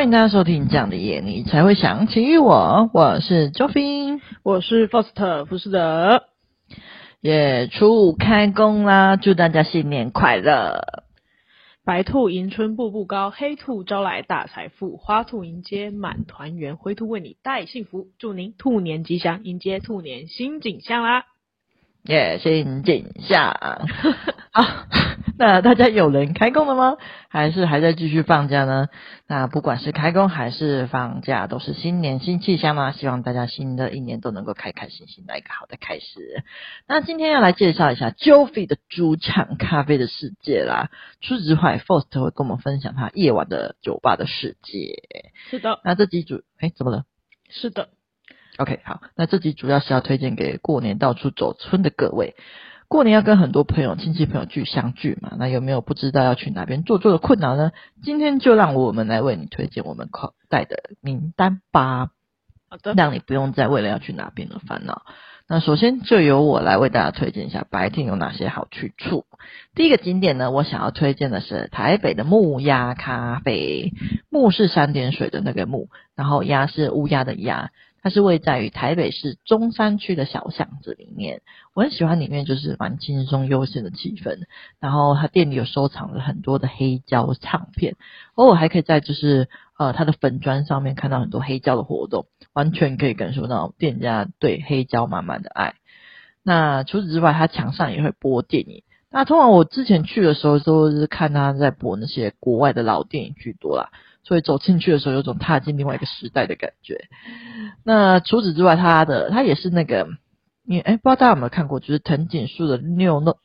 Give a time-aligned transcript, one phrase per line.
[0.00, 2.88] 欢迎大家收听这样的夜，你才会想起我。
[2.94, 6.22] 我是 Joffy，我是 Foster 福士德。
[7.20, 9.16] 耶，初五开工啦！
[9.16, 11.04] 祝大家新年快乐！
[11.84, 18.06] 白兔迎春步步高，黑兔招来大财富，花兔迎接满团圆，灰兔为你带幸福。
[18.18, 21.26] 祝您兔年吉祥，迎接兔年新景象啦！
[22.04, 23.54] 耶，新景象。
[24.50, 24.79] 好。
[25.40, 26.98] 那大家有人开工了吗？
[27.30, 28.88] 还是还在继续放假呢？
[29.26, 32.92] 那不管是开工还是放假，都是新年新气象嘛。
[32.92, 36.44] 希望大家新的一年都能够开开心心，来一个好的开始。
[36.86, 40.90] 那今天要来介绍一下 Joffy 的主场咖啡的世界啦。
[41.22, 45.04] 除此之外 First 会跟我们分享他夜晚的酒吧的世界。
[45.48, 45.80] 是的。
[45.84, 47.04] 那这集主，哎，怎么了？
[47.48, 47.88] 是的。
[48.58, 49.00] OK，好。
[49.16, 52.36] 那这集主要是要推荐给过年到处走村的各位。
[52.90, 57.70] 过年要跟很多朋友、亲戚朋友聚相聚嘛，那有没有不知道要去哪边坐坐的困扰呢？
[58.02, 62.08] 今天就让我们来为你推荐我们口袋的名单吧。
[62.68, 65.02] 好的，让你不用再为了要去哪边而烦恼。
[65.46, 69.24] 那首先就由我来为大家推荐一下白天有哪些好去处。
[69.76, 73.92] 第一个景点呢，我想要推荐的是台北的木鸭咖啡。
[74.30, 77.70] 木是三点水的那个木，然后鸭是乌鸦的鸭。
[78.02, 81.42] 它是位在于台北市中山区的小巷子里面，
[81.74, 84.38] 我很喜欢里面就是蛮轻松悠闲的气氛。
[84.78, 87.96] 然后它店里有收藏了很多的黑胶唱片，
[88.34, 95.74] 偶尔还可以在就是呃它的粉砖上面看到很多黑胶的活动，完全可以感受到店家对黑胶满满的爱。
[96.42, 98.82] 那除此之外，它墙上也会播电影。
[99.12, 103.90] 那通常我之前去的时候都是看他在播那些国外的老电影居多啦。
[104.22, 107.08] 所以走进去的时候，有种踏进另外一个时代的感觉。
[107.84, 110.08] 那除此之外，它的它也是那个，
[110.62, 113.36] 你哎，不知道大家有没有看过，就是藤井树的六弄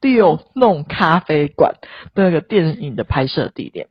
[0.00, 1.74] 六弄咖啡馆
[2.14, 3.88] 那个电影的拍摄地点。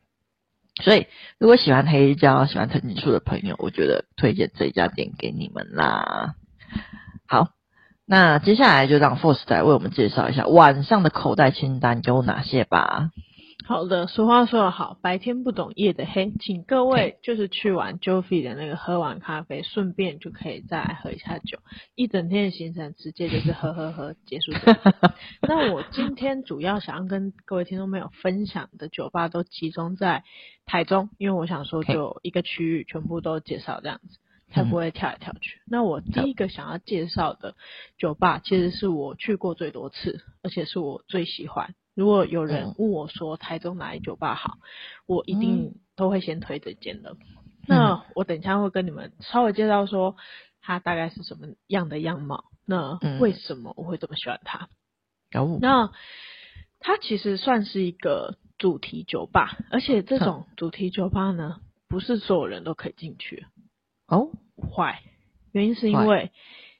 [0.81, 1.05] 所以，
[1.37, 6.35] 如果喜欢黑胶、喜欢藤井树的朋友，我觉得推荐这一家店给你们啦。
[7.27, 7.49] 好，
[8.05, 13.09] 那接下来就让 Force 来为我们介绍一下晚上的口袋清单有哪些吧。
[13.71, 21.57] 好的，俗话说得好，白天不懂夜的黑，请各位就是去玩 Joffy 的那个喝完咖啡，顺便就可以再来喝一下酒，
[21.95, 24.51] 一整天的行程直接就是喝喝喝结束。
[25.47, 30.25] 那我今天主要想要跟各位听众朋友分享的酒吧都集中在
[30.65, 34.17] 台中，因为我想说就一个区域全部都介绍这样子，
[34.49, 35.61] 才不会跳来跳去。
[35.65, 37.55] 那我第一个想要介绍的
[37.97, 41.73] 酒吧，其实是我去过最多次，而且是我最喜欢。
[41.93, 44.61] 如果有人问我说台中哪一酒吧好，嗯、
[45.07, 47.11] 我一定都会先推这间的。
[47.11, 47.17] 嗯、
[47.67, 50.15] 那我等一下会跟你们稍微介绍说
[50.61, 52.45] 它大概是什么样的样貌。
[52.65, 54.69] 那为什么我会这么喜欢它？
[55.33, 55.91] 哦、那
[56.79, 61.59] 它其实算是一个主题酒吧，而且这种主题酒吧呢，
[61.89, 63.45] 不是所有人都可以进去。
[64.07, 64.31] 哦，
[64.75, 65.01] 坏，
[65.51, 66.31] 原因是因为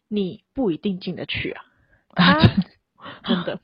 [0.08, 1.64] 你不一定进得去啊。
[2.10, 2.40] 啊，
[3.26, 3.60] 真的。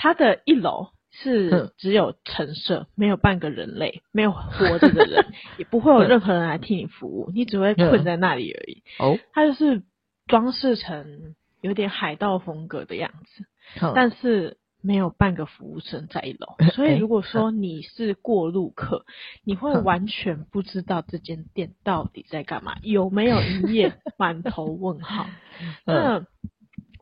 [0.00, 5.26] 它的一楼是只有陈设，没有半个人类，没有活着的人，
[5.58, 8.82] 也不会有任何人来替你服务，你只会困在那里而已。
[9.00, 9.82] 哦，它就是
[10.28, 13.44] 装饰成有点海盗风格的样子，
[13.84, 19.04] 哦、但是没有半个服务生在一楼， 所以如果说你是过路客，
[19.42, 25.26] 你会完全不知道这间店到底在干嘛，有没有营业，满头问号。
[25.84, 26.24] 那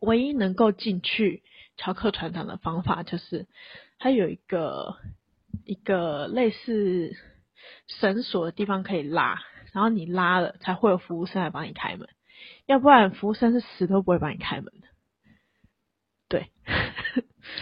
[0.01, 1.43] 唯一能够进去。
[1.77, 3.47] 敲客船长的方法就是，
[3.99, 4.97] 他有一个
[5.65, 7.15] 一个类似
[7.87, 9.43] 绳索的地方可以拉，
[9.73, 12.09] 然后你拉了才会有服务生来帮你开门，
[12.67, 14.89] 要不然服务生是死都不会帮你开门的。
[16.29, 16.51] 对，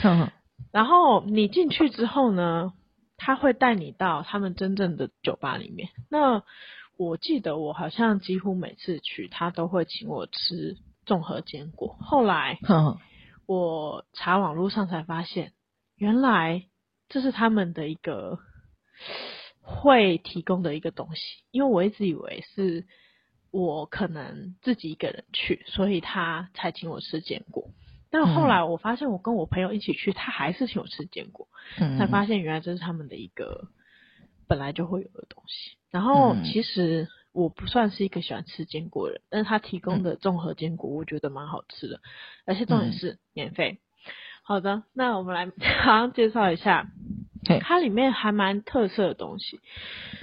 [0.72, 2.72] 然后你进去之后呢，
[3.16, 5.88] 他会带你到他们真正的酒吧里面。
[6.08, 6.42] 那
[6.96, 11.96] 我记得我好像几乎每次去，他都会请我吃综合坚果。
[12.00, 12.58] 后来。
[13.46, 15.52] 我查网络上才发现，
[15.96, 16.64] 原来
[17.08, 18.38] 这是他们的一个
[19.60, 21.44] 会提供的一个东西。
[21.50, 22.86] 因为我一直以为是
[23.50, 27.70] 我可能自己一个人去，所以他才请我吃坚果。
[28.10, 31.48] 但后来我发现，我跟我朋友一起去，他还是请我吃坚果，
[31.78, 33.68] 嗯、才发现原来这是他们的一个
[34.46, 35.76] 本来就会有的东西。
[35.90, 37.08] 然后其实。
[37.34, 42.00] 我不算是一个喜欢吃坚果的人，但是他提供的综合坚果我觉得蛮好吃的，
[42.46, 43.72] 而且重点是免费。
[43.72, 43.78] 嗯、
[44.42, 45.46] 好的，那我们来
[45.82, 46.86] 好好介绍一下，
[47.60, 49.60] 它里面还蛮特色的东西。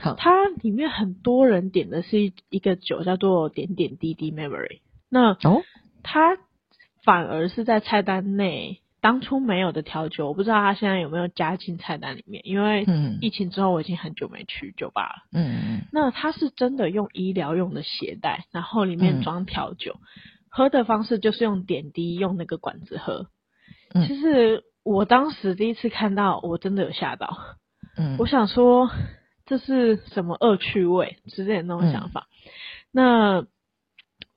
[0.02, 4.80] 好，它里面很多人点的是一一个酒叫做点点滴滴 Memory，
[5.10, 5.64] 那哦，
[6.04, 6.38] 它
[7.04, 12.86] 反而是在菜单内当初没有的调酒，我不知道他现在有没有加进菜单里面，因为
[13.20, 15.16] 疫情之后我已经很久没去酒吧了。
[15.34, 15.82] 嗯嗯。
[15.92, 20.08] 那他是真的用医疗用的携带，然后里面装调酒，嗯、
[20.50, 23.28] 喝的方式就是用点滴，用那个管子喝。
[23.94, 24.08] 嗯。
[24.08, 27.38] 其实我当时第一次看到，我真的有吓到。
[27.98, 28.18] 嗯。
[28.20, 28.92] 我想说
[29.48, 32.28] 这是什么恶趣味之类的那种想法。
[32.30, 32.52] 嗯、
[32.92, 33.46] 那。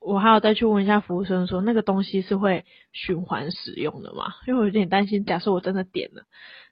[0.04, 4.34] 我还要再去问一下服务生，说那个东西是会循环使用的吗？
[4.46, 6.24] 因为我有点担心，假设我真的点了，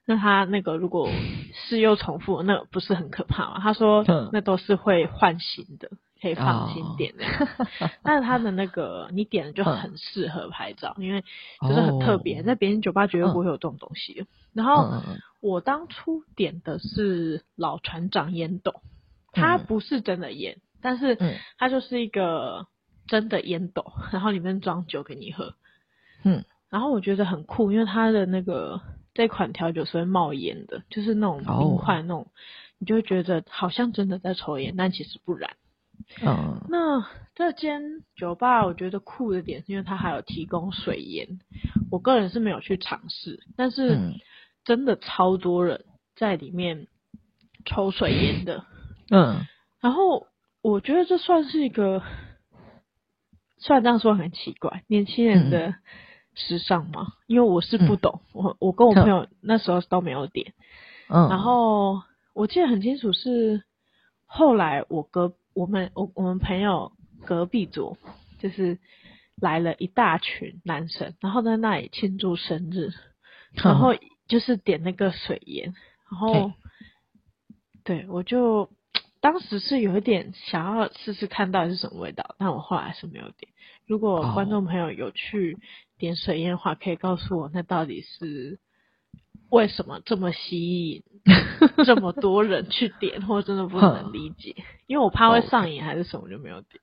[0.05, 1.09] 那他那个如果
[1.53, 3.59] 是又重复，那不是很可怕吗？
[3.59, 5.89] 他说那都是会换新的，
[6.21, 7.25] 可以放心点的。
[7.83, 11.23] 哦、但是他的那个你点了就很适合拍照，因为
[11.61, 14.27] 就是很特别，哦、在别人酒吧绝对不会有这种东西。
[14.53, 15.01] 然后
[15.41, 18.75] 我当初点的是老船长烟斗，
[19.31, 21.17] 它不是真的烟，但是
[21.57, 22.67] 它就是一个。
[23.07, 25.55] 真的烟斗， 然后里面装酒给你喝，
[26.23, 28.81] 嗯，然后我觉得很酷，因为它的那个
[29.13, 32.27] 这款调酒是会冒烟的，就是那种冰块那种，哦、
[32.79, 35.51] 你就会觉得好像真的在抽烟，但其实不然。
[36.25, 37.05] 嗯，那
[37.35, 37.81] 这间
[38.15, 41.39] 酒吧我觉得酷的点是因为它还有提供水烟，
[41.91, 43.99] 我个人是没有去尝试，但是
[44.65, 45.85] 真的超多人
[46.15, 46.87] 在里面
[47.65, 48.65] 抽水烟的，
[49.11, 49.45] 嗯，
[49.79, 50.27] 然后
[50.61, 52.01] 我觉得这算是一个。
[53.65, 55.73] 虽然这样说很奇怪，年轻人的
[56.35, 60.53] 时尚嘛，嗯、因为我是不懂，嗯、我我跟我朋友那时候都没有点，
[61.07, 62.01] 嗯，然后
[62.33, 63.63] 我记得很清楚是
[64.25, 66.91] 后来我隔我们我我们朋友
[67.25, 67.97] 隔壁桌
[68.39, 68.79] 就是
[69.37, 72.91] 来了一大群男生，然后在那里庆祝生日，
[73.53, 73.95] 然后
[74.27, 75.73] 就是点那个水烟，
[76.11, 76.53] 然后、嗯、
[77.85, 78.69] 对我就。
[79.23, 83.53] 当时是有一点想要试试看到底是什么味道，但我后来是没有点。
[83.87, 85.57] 如果观众朋友有去
[85.97, 88.59] 点水烟的话，可以告诉我那到底是
[89.49, 91.03] 为什么这么吸引
[91.85, 96.81] 这么多人去点，或真的不能理解，因为我怕会上瘾还是什么就没有点。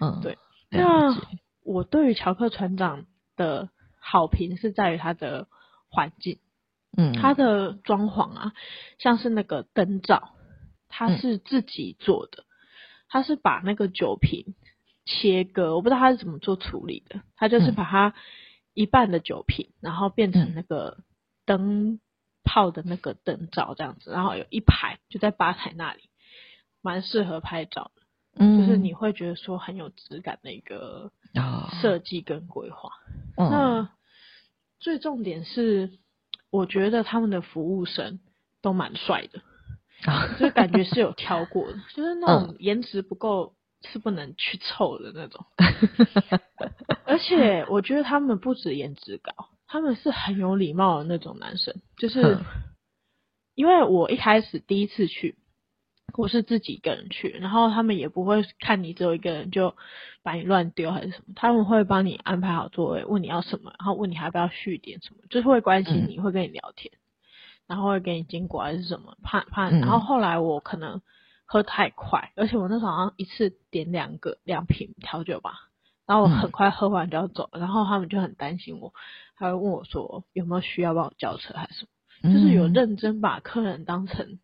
[0.00, 0.38] 嗯，对。
[0.70, 1.16] 那
[1.62, 3.06] 我对于乔克船长
[3.36, 3.70] 的
[4.00, 5.46] 好评是在于他的
[5.88, 6.40] 环境，
[6.96, 8.54] 嗯，它的装潢啊，
[8.98, 10.32] 像是那个灯罩。
[10.90, 12.44] 他是自己做的，
[13.08, 14.54] 他是把那个酒瓶
[15.06, 17.22] 切割，我不知道他是怎么做处理的。
[17.36, 18.14] 他就是把它
[18.74, 20.98] 一半的酒瓶，然后变成那个
[21.46, 22.00] 灯
[22.44, 26.02] 泡的那个灯罩这样子，然后有一排就在吧台那里，
[26.82, 28.02] 蛮适合拍照的。
[28.36, 31.10] 嗯，就是你会觉得说很有质感的一个
[31.80, 32.92] 设计跟规划。
[33.36, 33.90] 那
[34.78, 35.98] 最重点是，
[36.50, 38.20] 我觉得他们的服务生
[38.62, 39.42] 都蛮帅的。
[40.06, 45.44] 啊， 就感觉是有挑过的，就是那种颜值不够是不能去凑的那种。
[47.04, 49.32] 而且我觉得他们不止颜值高，
[49.66, 51.74] 他们是很有礼貌的那种男生。
[51.98, 52.38] 就是
[53.54, 55.36] 因为我一开始第一次去，
[56.16, 59.74] 我是自己一个人去，然后他们也不会看你只有一个人就
[60.22, 66.92] 把你乱丢还是什么，他们会帮你安排好座位，问你要什么，然后问你还要不要续点什么，就是会关心你，会跟你聊天。
[67.70, 69.16] 然后会给你经过还是什么？
[69.22, 69.70] 怕怕。
[69.70, 71.00] 然后后来我可能
[71.44, 75.70] 喝太快，嗯、而且我那时候好像一次点两个两瓶调酒吧，
[76.04, 78.92] 然后我很快喝完就要走，嗯、然后他们就很担心我，
[79.36, 81.86] 还会问我说有没有需要帮我叫车还是什
[82.24, 82.34] 么？
[82.34, 84.40] 就是有认真把客人当成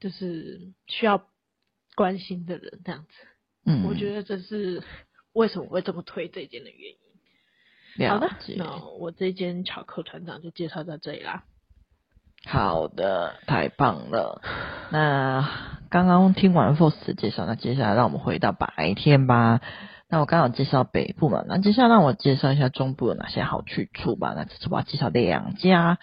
[0.00, 1.28] 就是需要
[1.94, 3.10] 关心的人这样子。
[3.66, 4.82] 嗯，我觉得这是
[5.34, 8.08] 为什么我会这么推这间的原因。
[8.08, 11.44] 好的，那我这间巧克船长就介绍到这里啦。
[12.46, 14.40] 好的，太棒了。
[14.90, 15.48] 那
[15.88, 19.60] 刚刚听完 Fox 的介绍，那接下来让我们回到白天吧。
[20.08, 24.32] 那我刚好介绍北部嘛，那接下来让我介绍一下中部有哪些好去处吧。
[24.34, 25.98] 那这次我要介绍两家，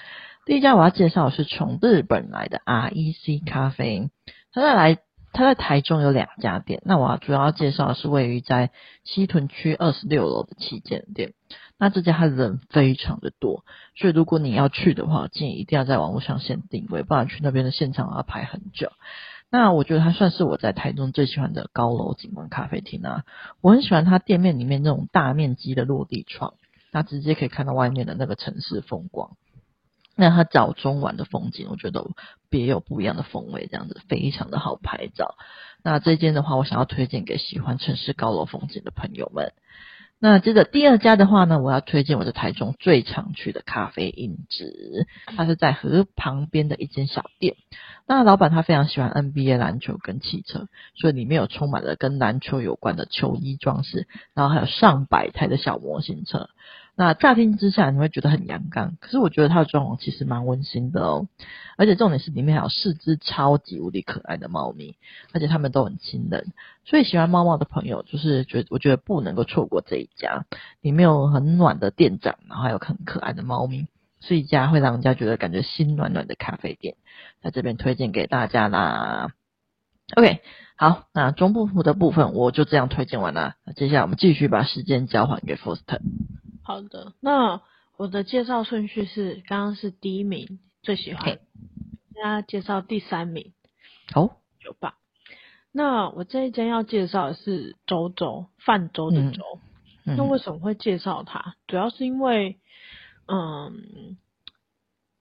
[0.46, 4.10] 第一家我要介绍的是从日本来的 REC 咖啡，
[4.53, 4.98] 它在来，
[5.34, 6.82] 它在台中有两家店。
[6.86, 8.72] 那我要主要介绍的是位于在
[9.03, 11.34] 西屯区二十六楼的旗舰店。
[11.79, 13.63] 那这家他人非常的多，
[13.96, 18.91] 所以如果你要去的话，建议一定要在网络上先定位，不然去那边的现场要排很久。
[19.50, 23.24] 那我觉得它算是我在台中最喜欢的高楼景观咖啡厅啊，
[23.62, 26.55] 我很喜欢它店面里面那种大面积的落地窗，
[26.91, 29.38] 那直接可以看到外面的那个城市风光。
[30.15, 32.03] 那它早中晚的风景，我觉得
[32.50, 35.36] 别有不一样的风味，这样子非常的好拍照。
[35.84, 39.53] 那这间的话，我想要推荐给喜欢城市高楼风景的朋友们。
[40.19, 47.55] 那接着第二家的话呢，我要推荐我在台中最常去的咖啡因子，它是在河旁边的一间小店。
[48.07, 56.50] 那老板他非常喜欢 NBA 篮球跟汽车，所以里面有充满了跟篮球有关的球衣装饰，然后还有上百台的小模型车。
[56.99, 61.27] 那乍听之下你会觉得很阳刚，可是我觉得它的装潢其实蛮温馨的哦。
[61.77, 64.95] 而且重点是里面还有四只超级无敌可爱的猫咪，
[65.31, 66.47] 而且它们都很亲人，
[66.85, 70.45] 所以喜欢猫猫的朋友就是觉我觉得不能够错过这一家，
[70.81, 73.85] 里面有很暖的店长，然后还有很可爱的猫咪，
[74.19, 76.95] 是一家会让人家觉得感觉心暖暖的咖啡店，
[77.43, 79.29] 在这边推荐给大家啦。
[80.15, 80.41] OK。
[80.79, 83.55] 好，那中部的部分我就这样推荐完了。
[83.65, 85.99] 那接下来我们继续把时间交还给 Foster。
[86.67, 87.62] 好的，那
[87.95, 91.39] 我的介绍顺序是刚刚是第一名最喜欢，
[92.13, 93.53] 现在介绍第三名。
[94.13, 94.97] 好，酒吧。
[95.71, 99.62] 那我这一间要介绍的是周周泛舟的舟。
[100.05, 100.17] 嗯。
[100.17, 101.55] 那为什么会介绍它？
[101.67, 102.59] 主要是因为，
[103.29, 104.17] 嗯，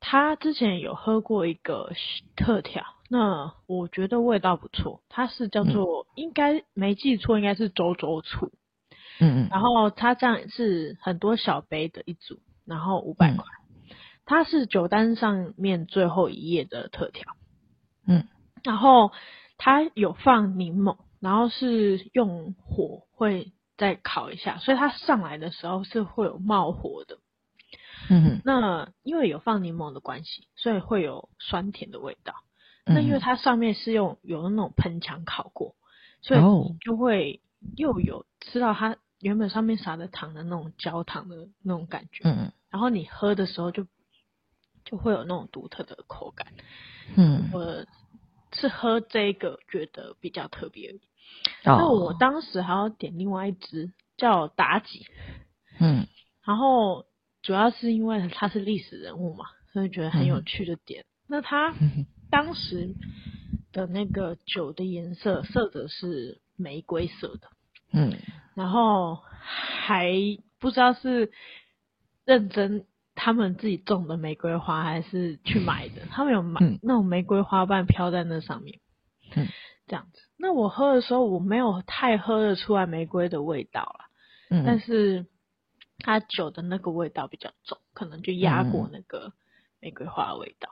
[0.00, 1.92] 他之前有喝过一个
[2.34, 2.82] 特调。
[3.08, 8.50] 那我觉得味道不错，它是叫做、嗯、应该没记错，应该是周周醋。
[9.18, 9.48] 嗯嗯。
[9.50, 13.44] 然后它这样是很多小杯的一组，然后五百块。
[14.24, 17.36] 它是酒单上面最后一页的特调。
[18.06, 18.26] 嗯。
[18.64, 19.12] 然后
[19.58, 27.18] 它有放柠檬，然后是用火会再烤一下，所以它上来的时候是会有冒火的。
[28.10, 28.40] 嗯哼。
[28.44, 32.34] 那因为有放柠檬的关系，所以会有酸甜的味道。
[32.88, 35.74] 那因为它上面是用有那种喷枪烤过，
[36.22, 36.40] 所以
[36.84, 37.40] 就会
[37.76, 42.24] 又有吃到它原本上面撒的糖的那种焦糖的那种感觉。
[42.24, 43.86] 嗯，然后你喝的时候就
[44.84, 46.48] 就会有那种独特的口感。
[47.16, 47.86] 嗯，我
[48.52, 50.94] 是喝这个觉得比较特别。
[51.64, 55.06] 那我当时还要点另外一支叫妲己。
[55.80, 56.06] 嗯。
[56.44, 57.06] 然后
[57.42, 61.02] 主要是因为它是历史人物嘛，所以觉得很有趣的点。
[61.02, 61.74] 嗯、那他。
[62.28, 62.92] 当时
[63.72, 67.48] 的那个酒的颜色，色泽是玫瑰色的，
[67.92, 68.18] 嗯，
[68.56, 69.20] 然后
[69.52, 70.10] 还
[70.58, 71.30] 不知道是
[72.24, 76.06] 认真他们自己种的玫瑰花，还是去买的。
[76.10, 78.80] 他们有买那种玫瑰花瓣飘在那上面，
[79.34, 79.46] 嗯，
[79.86, 80.22] 这样子。
[80.38, 84.04] 那我喝的时候，我没有太喝得出来玫瑰的味道了，
[84.48, 85.26] 嗯，但是
[85.98, 89.34] 它酒的那个味道比较重，可能就压过那个
[89.80, 90.70] 玫瑰花的味道。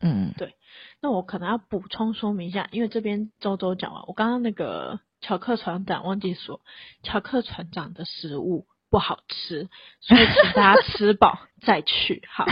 [0.00, 0.54] 嗯，对，
[1.00, 6.60] 那我可能要补充说明一下，因为这边周周讲完，我刚刚那个巧克船长忘记说，
[7.02, 9.68] 巧克船长的食物不好吃，
[10.00, 12.22] 所以请大家吃饱再去。
[12.30, 12.44] 好，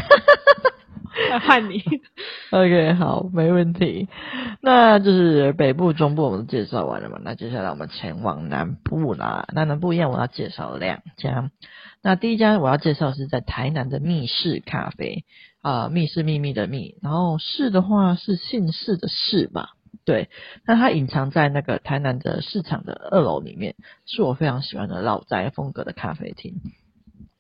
[1.46, 1.84] 换你。
[2.50, 4.08] OK，好，没问题。
[4.62, 9.46] 那就是北部、中部我们都介绍完了嘛，那接下来我们前往南部啦。
[9.52, 11.50] 那南部一样，我要介绍两家。
[12.02, 15.26] 那第一家我要介绍是在台南的密室咖啡。
[15.60, 19.74] 啊，密室秘密的密，然后室的话是姓氏的氏吧？
[20.04, 20.28] 对，
[20.66, 26.60] 那它隐藏在那个台南的市场的二楼里面，是我非常喜欢的老宅风格的咖啡厅。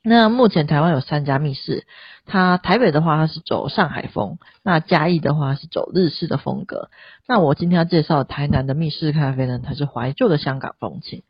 [0.04, 1.86] 那目前台湾有三家密室，
[2.26, 6.90] 它台北的话它是走上海风，那嘉义的话是走日式的风格。
[7.28, 11.22] 那我今天要介绍台南的密室咖啡呢，它是怀旧的香港风情。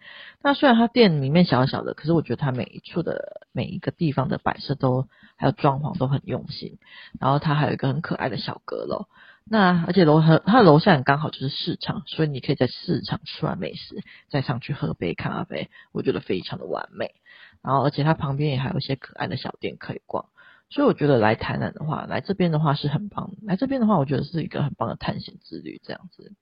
[0.43, 6.79] 那虽然它店里面小小的，可是我觉得它每一处的每一个地方的摆设都还有装潢都很用心。
[7.21, 9.07] 然后它还有一个很可爱的小阁楼，
[9.45, 17.15] 那而且楼和它的楼下刚好就是市场，所以你可以在市场吃完美食，再上去喝杯咖啡，我觉得非常的完美。
[17.63, 20.27] 然后，而且它旁边也还有一些可爱的小店可以逛，
[20.69, 23.31] 所以我觉得来台南的话，来这边的话是很棒。
[23.43, 26.33] 来这边的话，我觉得是一个很棒的探险之旅，这样子。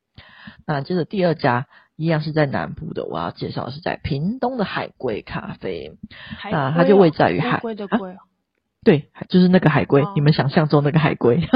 [0.66, 1.66] 那接着第二家
[1.96, 5.98] 一样是在南部的，我要介绍的是在屏东的海龟咖啡。
[6.50, 8.18] 那它就位在于海龟的龟、啊，
[8.82, 11.40] 对，就是那个海龟，哦、你们想象中那个海龟。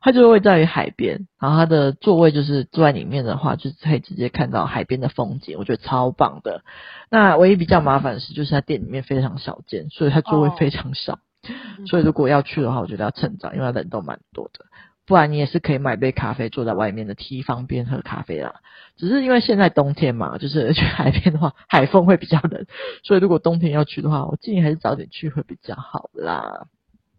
[0.00, 6.62] 它就位在于海边，然后它的座位就是坐在里面的话，就可以直接看到海边的风景，我觉得超棒的。
[7.10, 11.14] 那唯一比较麻烦的是，就是它店里面非常小间，所以它座位非常少。
[11.14, 14.66] 哦、所以如果要去的话，我觉得要趁早，因为它人都蛮多的。
[15.06, 18.56] 不然你也是可以买杯咖啡，坐在外面的梯方边喝咖啡啦。
[18.98, 22.66] 只是因为现在冬天嘛，就是 去海边的话，海风会比较冷，
[23.02, 26.66] 所以如果冬天要去的话，我建议还是早点去会比较好啦。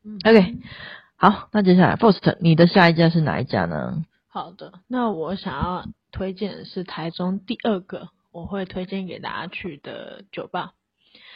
[0.06, 0.58] 嗯，OK。
[1.22, 4.06] 好，那接下来 First，你的下一家是哪一家呢？
[4.30, 10.76] 好的，那我想要推荐的是台中第二个我会推荐给大家去的酒吧，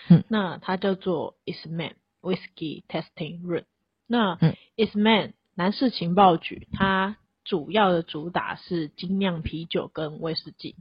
[0.08, 3.66] 嗯，那它叫做 Eastman Whiskey Testing Room。
[4.08, 10.78] 那嗯，Eastman 男士情报局，它主要的主打是精酿啤酒跟威士忌，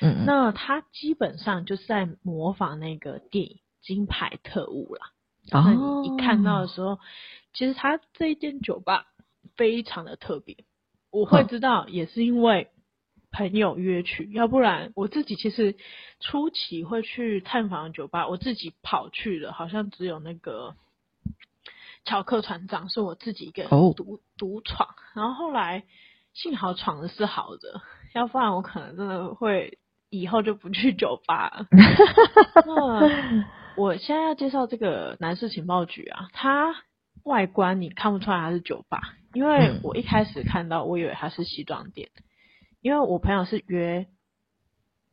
[0.00, 5.10] 嗯，嗯，那它基本上就是在模仿那个电影《金牌特务》啦。
[5.52, 6.98] 哦，那你一看到的时候。
[7.52, 9.06] 其实他这一间酒吧
[9.56, 10.58] 非常的特别，
[11.10, 12.68] 我会知道也是因为
[13.32, 15.74] 朋友约去，要不然我自己其实
[16.20, 20.74] 初期会去探访酒吧，我自己跑去的，好像只有那个
[22.04, 25.84] 乔克船长是我自己一个人独独闯，然后后来
[26.34, 27.80] 幸好闯的是好的，
[28.12, 29.78] 要不然我可能真的会
[30.10, 31.66] 以后就不去酒吧
[33.76, 36.74] 我现在要介绍这个男士情报局啊，它
[37.24, 42.08] 外观你看不出来它是酒吧，因为我一开始看到我以为它是西装店。
[42.82, 44.06] 因为我朋友是约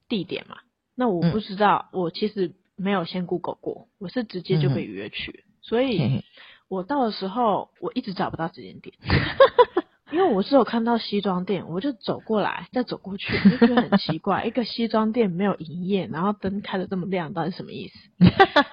[0.08, 0.58] 地点嘛，
[0.94, 6.24] 那我不知道，嗯、我其实没有先 Google 过，我是直接就被约去，嗯、所以
[6.68, 8.96] 我到的时候我一直找不到这间店，
[10.14, 17.98] 因为我是有看到西装店，我就走过来再走过去，我就觉得很奇怪，一个西装店没有营业，然后灯开的这么亮，到底什么意思？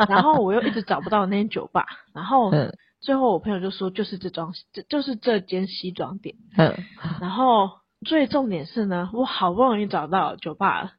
[0.09, 2.53] 然后我又一直找不到那间酒吧，然后
[3.01, 6.77] 最后我朋友就说就是这装，这就是这间西装店，嗯，
[7.21, 7.71] 然后。
[8.03, 10.93] 最重点是呢，我好不容易找到酒吧了，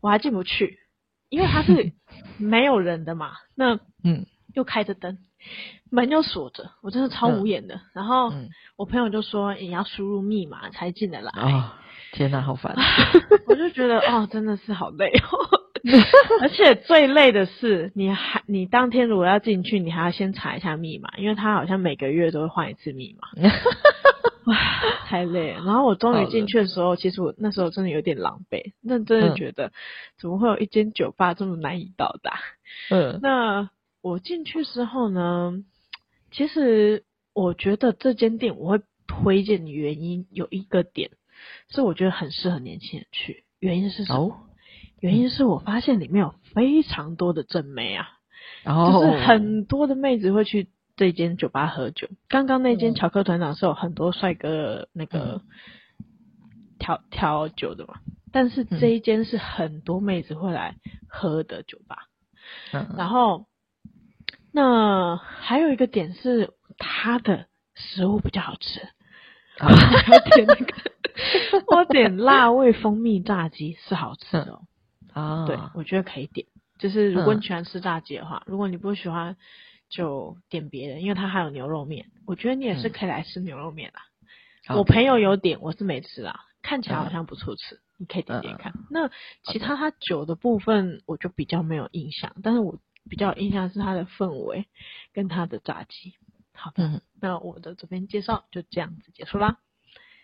[0.00, 0.78] 我还进不去，
[1.28, 1.92] 因为它是
[2.38, 3.32] 没有人的嘛。
[3.54, 4.24] 那嗯，
[4.56, 5.18] 又开着灯，
[5.90, 7.74] 门又锁着，我真的超无言的。
[7.74, 8.32] 嗯、然后
[8.76, 11.78] 我朋友就说：“你要输入密码才进得来。”啊，
[12.12, 12.74] 天哪，好烦！
[13.46, 15.60] 我就觉得哦，真的是好累哦。
[16.40, 23.28] 而且最累的是，你还你当天如果要进去，你还要先查一下密码，因为他好像每个月都会换一次密码。
[24.46, 24.56] 哇，
[25.04, 25.64] 太累了。
[25.64, 29.70] 然后我终于进去的时候，其实我那时候真的有点狼狈，那真的觉得
[30.18, 32.38] 怎么会有一间酒吧这么难以到达？
[32.90, 33.68] 嗯，那
[34.06, 35.52] 我进去之后呢，
[36.30, 41.10] 其实我觉得这间店我会推荐的原因有一个点，
[41.70, 43.44] 是我觉得很适合年轻人去。
[43.58, 44.18] 原因是什么？
[44.20, 44.36] 哦、
[45.00, 48.06] 原因是我发现里面有非常多的正妹啊，
[48.62, 50.68] 然后就是很多的妹子会去。
[50.98, 55.42] 这间酒吧喝酒，刚刚那间乔克团长是有很多帅哥那个
[56.78, 57.96] 调调酒的嘛，
[58.32, 60.74] 但是这一间是很多妹子会来
[61.06, 62.08] 喝的酒吧。
[62.72, 63.44] 嗯，然后
[64.56, 68.80] 那还有一个点是它的食物比较好吃
[69.58, 70.74] 啊， 我点那个
[71.66, 74.62] 我点辣味蜂蜜炸鸡是好吃的哦。
[75.12, 76.46] 啊，对，我觉得可以点，
[76.78, 79.36] 就是如果你喜欢吃炸鸡的话，如果你不喜欢。
[79.88, 84.00] 就点别的，因为它还有牛肉面，我觉得你也是可以来吃牛肉面啦。
[84.68, 88.72] 嗯、我朋友有点，我是没吃啦，看起来好像不错吃，嗯、你可以点点看。
[88.72, 89.10] 嗯、那
[89.44, 94.66] 其他它酒的部分，我就比较没有印象，但是我比较有印象是它的氛围
[95.12, 96.14] 跟它的炸鸡。
[96.52, 99.58] 好的，嗯、那我的这边介绍就这样子结束啦。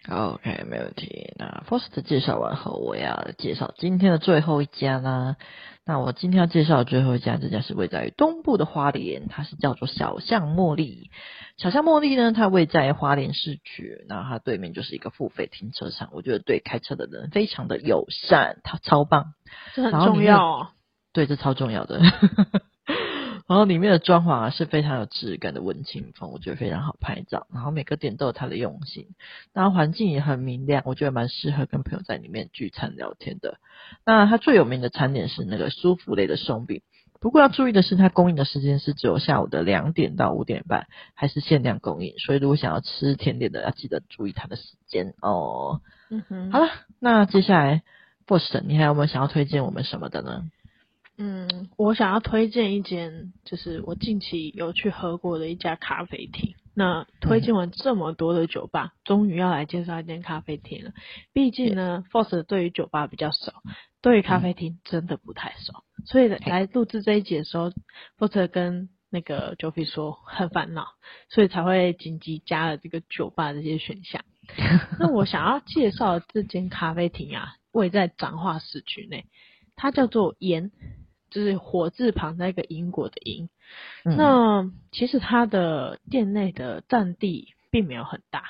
[0.08, 1.32] OK，没问题。
[1.38, 5.36] 那 First 介绍完后，我要介绍今天的最后一家啦。
[5.84, 11.10] 那我今天要介绍的最后一家，这家是位在于东部的花莲，它是叫做小巷茉莉。
[11.56, 19.34] 小巷茉莉呢，它位在花莲市区，那它对面就是一个付费停车场，我觉得对开车的人非常的友善，它超棒，
[19.74, 20.68] 这很重要哦。
[21.12, 22.00] 对，这超重要的。
[23.52, 27.46] 然后里面的装潢啊是非常有质感的文青风，我觉得非常好拍照。
[27.52, 29.08] 然后每个点都有它的用心，
[29.52, 33.58] 然后环境也很明亮，我觉得蛮适合跟朋友在里面聚餐聊天的。
[34.06, 36.80] 那它最有名的餐点是那个舒芙蕾的松饼，
[37.20, 45.82] 不过要注意的是，它供应的时间是只有下午的两点到五点半，还是限量供应，所以如果想要吃甜点的，要记得注意它的时间哦。
[46.08, 47.82] 嗯哼，好了，那接下来
[48.26, 50.44] Faust 你还有没有想要推荐我们什么的呢？
[51.18, 56.54] 嗯，我想要推荐一间，就是我近期有去喝过的一家咖啡厅。
[56.74, 60.92] 那推荐完这么多的酒吧，终于要来介绍一间咖啡厅了。
[61.34, 63.52] 毕竟呢 fost 对于酒吧比较熟，
[64.00, 65.84] 对于咖啡厅真的不太熟。
[66.06, 67.70] 所以来录制这一集的时候
[68.18, 70.86] ，Faust 跟那个 Joffy 说很烦恼，
[71.28, 74.24] 所以才会紧急加了这个酒吧这些选项。
[74.98, 79.26] 那我想要介绍的这间咖啡厅啊，位在彰化市区内，
[79.76, 80.70] 它叫做盐。
[81.32, 83.48] 就是火字旁那个因果的因，
[84.04, 88.44] 嗯、那其实它的店内的占地并没有很大，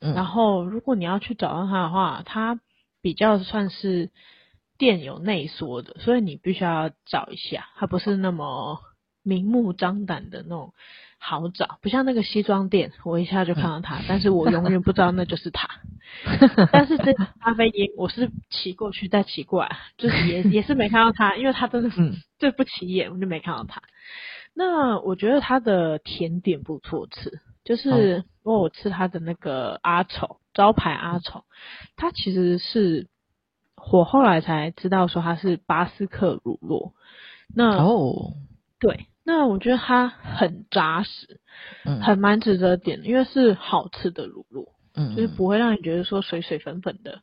[0.00, 2.58] 嗯、然后如果你要去找到它的话，它
[3.02, 4.10] 比较算是
[4.78, 8.80] 店有内缩的，所以你必须要找一下，它不是那么
[9.22, 10.72] 明目张胆的那种。
[11.24, 15.68] 好找，不像那个西装店，我一下就看到它，嗯、但是我永远不知道那就是它。
[16.72, 23.80] 但是这咖啡因，我是骑过去再骑过来，就是也 也是没看到他，因为他真的是最不起眼，我就没看到他。
[24.52, 27.88] 那我觉得它的甜点不错吃，就是
[28.42, 31.44] 因为我吃它的那个阿丑招牌阿丑，
[31.94, 33.06] 它其实是
[33.92, 36.90] 我后来才知道说它是巴斯克乳酪。
[37.54, 38.32] 那哦，
[38.80, 39.06] 对。
[39.24, 41.40] 那我觉得它很扎实，
[41.84, 47.22] 嗯，很蛮值得点，因为是好吃的卤肉，嗯，就是不会让你觉得说水水粉粉的。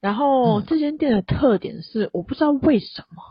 [0.00, 3.22] 然后这间店的特点是，我不知道为什么，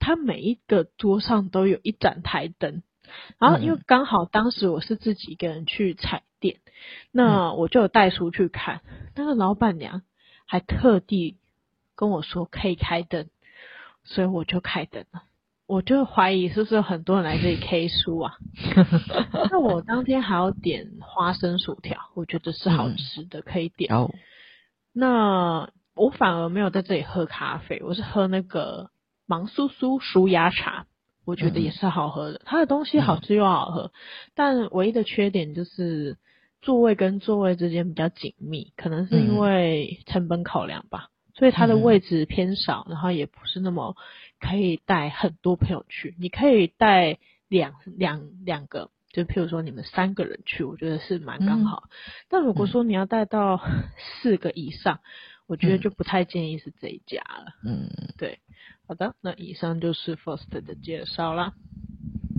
[0.00, 2.82] 它每一个桌上都有一盏台灯。
[3.38, 6.58] 然后因为刚好当时我是自己一个人去踩店，
[7.12, 8.82] 那我就有带书去看。
[9.14, 10.02] 那个老板娘
[10.44, 11.36] 还特地
[11.94, 13.28] 跟我说可以开灯，
[14.02, 15.22] 所以我就开灯了。
[15.68, 18.32] 我就怀疑是不是有很多人来这里 K 书啊？
[19.52, 23.94] 那我当天还要点花生薯条，我觉得是好吃的，可以点。
[23.94, 24.10] 哦，
[24.94, 28.88] 那我反而没有在这里喝咖啡，我是喝那个
[29.26, 30.86] 芒酥酥舒压茶，
[31.26, 32.40] 我觉得也是好喝的。
[32.46, 33.92] 它的东西好吃又好喝，
[34.34, 36.16] 但唯一的缺点就是
[36.62, 41.10] 座位跟座位之间比较紧密，可能是因为成本考量吧。
[41.38, 43.96] 所以它的位置偏少，然后也不是那么
[44.40, 46.16] 可以带很多朋友去。
[46.18, 51.84] 你可以带两两两个，就譬如说你们三个人去，我觉得是蛮刚好。
[51.84, 51.90] 嗯、
[52.28, 53.60] 但如果说你要带到
[54.20, 54.98] 四个以上，
[55.46, 57.52] 我觉得就不太建议是这一家了。
[57.64, 58.40] 嗯，对。
[58.88, 61.52] 好的，那以上就是 First 的介绍啦。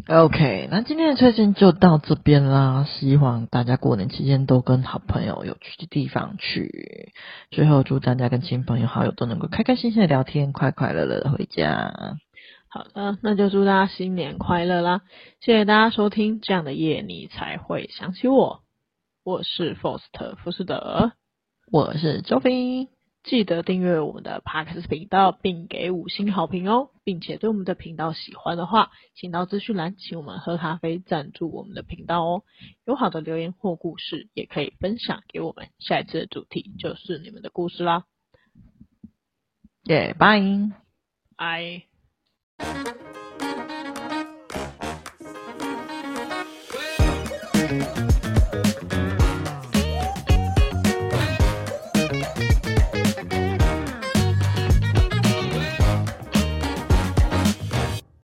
[0.09, 2.83] OK，那今天的推荐就到这边啦。
[2.83, 7.13] 希望大家过年期间都跟好朋友有去的地方去。
[7.51, 12.17] 最后祝大家跟亲朋友好友都能够开开心心的聊天，快快乐乐的回家。
[12.69, 15.01] 好的，那就祝大家新年快乐啦！
[15.41, 18.61] 谢谢大家收听，这样的夜你才会想起我。
[19.23, 21.11] 我是 Faust 福斯德，
[21.71, 22.87] 我是周飞。
[23.23, 32.43] 记得订阅我们的 Podcast 频道，并给五星好评哦，并且对我们的频道喜欢的话，请到资讯栏请我们喝咖啡赞助我们的频道哦。
[32.85, 35.69] 有好的留言或故事，也可以分享给我们。
[35.79, 38.05] 下一次的主题就是你们的故事啦。
[39.83, 40.39] 耶，拜
[41.37, 41.83] 拜。
[42.57, 42.98] 拜。